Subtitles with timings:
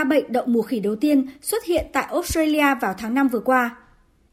[0.00, 3.40] ca bệnh đậu mùa khỉ đầu tiên xuất hiện tại Australia vào tháng 5 vừa
[3.40, 3.76] qua.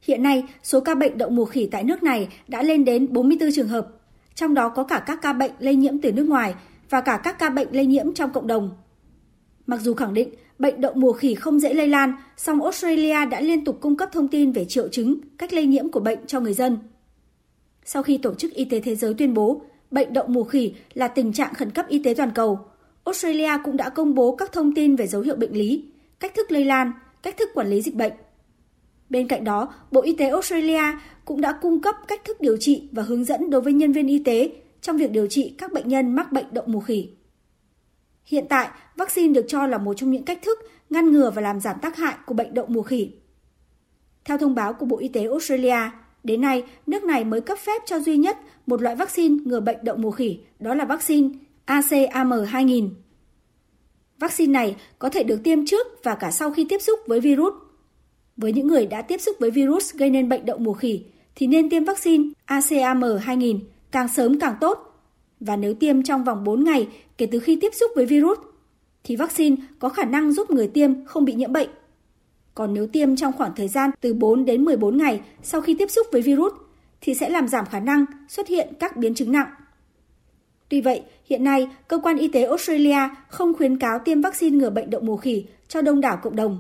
[0.01, 3.49] Hiện nay, số ca bệnh đậu mùa khỉ tại nước này đã lên đến 44
[3.55, 3.87] trường hợp,
[4.35, 6.55] trong đó có cả các ca bệnh lây nhiễm từ nước ngoài
[6.89, 8.71] và cả các ca bệnh lây nhiễm trong cộng đồng.
[9.65, 10.29] Mặc dù khẳng định
[10.59, 14.09] bệnh đậu mùa khỉ không dễ lây lan, song Australia đã liên tục cung cấp
[14.11, 16.77] thông tin về triệu chứng, cách lây nhiễm của bệnh cho người dân.
[17.85, 19.61] Sau khi Tổ chức Y tế Thế giới tuyên bố
[19.91, 22.59] bệnh đậu mùa khỉ là tình trạng khẩn cấp y tế toàn cầu,
[23.07, 25.85] Australia cũng đã công bố các thông tin về dấu hiệu bệnh lý,
[26.19, 26.91] cách thức lây lan,
[27.23, 28.13] cách thức quản lý dịch bệnh.
[29.09, 30.81] Bên cạnh đó, Bộ Y tế Australia
[31.25, 34.07] cũng đã cung cấp cách thức điều trị và hướng dẫn đối với nhân viên
[34.07, 37.09] y tế trong việc điều trị các bệnh nhân mắc bệnh đậu mùa khỉ.
[38.25, 41.59] Hiện tại, vaccine được cho là một trong những cách thức ngăn ngừa và làm
[41.59, 43.11] giảm tác hại của bệnh đậu mùa khỉ.
[44.25, 45.91] Theo thông báo của Bộ Y tế Australia,
[46.23, 49.77] đến nay nước này mới cấp phép cho duy nhất một loại vaccine ngừa bệnh
[49.81, 51.29] đậu mùa khỉ, đó là vaccine
[51.67, 52.89] ACAM2000.
[54.19, 57.53] Vaccine này có thể được tiêm trước và cả sau khi tiếp xúc với virus.
[58.37, 61.03] Với những người đã tiếp xúc với virus gây nên bệnh đậu mùa khỉ,
[61.35, 63.59] thì nên tiêm vaccine ACAM2000
[63.91, 65.03] càng sớm càng tốt.
[65.39, 68.37] Và nếu tiêm trong vòng 4 ngày kể từ khi tiếp xúc với virus,
[69.03, 71.69] thì vaccine có khả năng giúp người tiêm không bị nhiễm bệnh.
[72.55, 75.91] Còn nếu tiêm trong khoảng thời gian từ 4 đến 14 ngày sau khi tiếp
[75.91, 76.53] xúc với virus,
[77.01, 79.47] thì sẽ làm giảm khả năng xuất hiện các biến chứng nặng.
[80.69, 84.69] Tuy vậy, hiện nay, cơ quan y tế Australia không khuyến cáo tiêm vaccine ngừa
[84.69, 86.57] bệnh đậu mùa khỉ cho đông đảo cộng đồng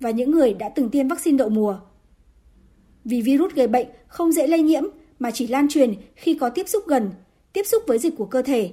[0.00, 1.78] và những người đã từng tiêm vaccine đậu mùa.
[3.04, 4.82] Vì virus gây bệnh không dễ lây nhiễm
[5.18, 7.10] mà chỉ lan truyền khi có tiếp xúc gần,
[7.52, 8.70] tiếp xúc với dịch của cơ thể,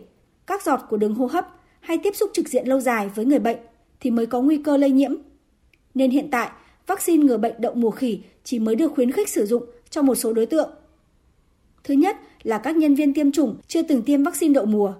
[0.47, 1.47] các giọt của đường hô hấp
[1.79, 3.57] hay tiếp xúc trực diện lâu dài với người bệnh
[3.99, 5.15] thì mới có nguy cơ lây nhiễm.
[5.93, 6.49] Nên hiện tại,
[6.87, 10.15] vaccine ngừa bệnh đậu mùa khỉ chỉ mới được khuyến khích sử dụng cho một
[10.15, 10.69] số đối tượng.
[11.85, 14.93] Thứ nhất là các nhân viên tiêm chủng chưa từng tiêm vaccine đậu mùa.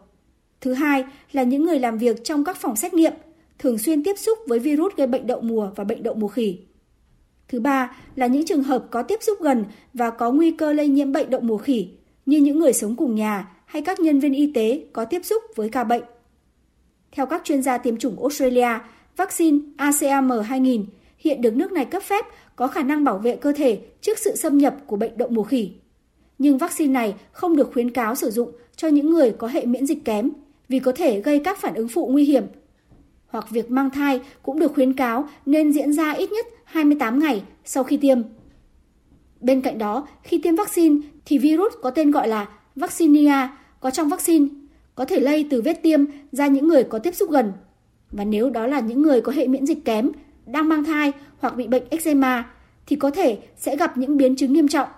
[0.61, 3.13] Thứ hai là những người làm việc trong các phòng xét nghiệm,
[3.59, 6.59] thường xuyên tiếp xúc với virus gây bệnh đậu mùa và bệnh đậu mùa khỉ.
[7.47, 10.87] Thứ ba là những trường hợp có tiếp xúc gần và có nguy cơ lây
[10.87, 11.87] nhiễm bệnh đậu mùa khỉ,
[12.25, 15.43] như những người sống cùng nhà hay các nhân viên y tế có tiếp xúc
[15.55, 16.03] với ca bệnh.
[17.11, 18.79] Theo các chuyên gia tiêm chủng Australia,
[19.17, 20.83] vaccine ACAM2000
[21.17, 22.25] hiện được nước này cấp phép
[22.55, 25.43] có khả năng bảo vệ cơ thể trước sự xâm nhập của bệnh đậu mùa
[25.43, 25.71] khỉ.
[26.37, 29.85] Nhưng vaccine này không được khuyến cáo sử dụng cho những người có hệ miễn
[29.85, 30.29] dịch kém
[30.69, 32.43] vì có thể gây các phản ứng phụ nguy hiểm.
[33.27, 37.43] Hoặc việc mang thai cũng được khuyến cáo nên diễn ra ít nhất 28 ngày
[37.65, 38.21] sau khi tiêm.
[39.41, 43.47] Bên cạnh đó, khi tiêm vaccine thì virus có tên gọi là vaccinia
[43.79, 44.47] có trong vaccine
[44.95, 47.53] có thể lây từ vết tiêm ra những người có tiếp xúc gần.
[48.11, 50.11] Và nếu đó là những người có hệ miễn dịch kém,
[50.45, 52.49] đang mang thai hoặc bị bệnh eczema
[52.87, 54.89] thì có thể sẽ gặp những biến chứng nghiêm trọng.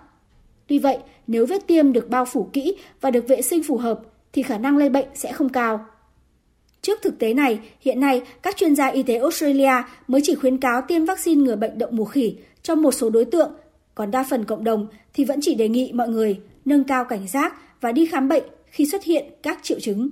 [0.68, 4.00] Tuy vậy, nếu vết tiêm được bao phủ kỹ và được vệ sinh phù hợp
[4.32, 5.86] thì khả năng lây bệnh sẽ không cao.
[6.82, 9.72] Trước thực tế này, hiện nay các chuyên gia y tế Australia
[10.08, 13.24] mới chỉ khuyến cáo tiêm vaccine ngừa bệnh đậu mùa khỉ cho một số đối
[13.24, 13.50] tượng,
[13.94, 17.28] còn đa phần cộng đồng thì vẫn chỉ đề nghị mọi người nâng cao cảnh
[17.28, 20.10] giác và đi khám bệnh khi xuất hiện các triệu chứng.